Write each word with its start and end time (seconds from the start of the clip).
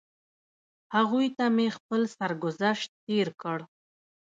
هغوی 0.95 1.27
ته 1.37 1.45
مې 1.55 1.67
خپل 1.77 2.01
سرګذشت 2.17 2.89
تېر 3.05 3.27
کړ. 3.41 3.57